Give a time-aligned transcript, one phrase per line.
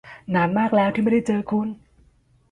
[0.33, 1.67] นานมากแล้วที่ไม่ได้เจอคุณ!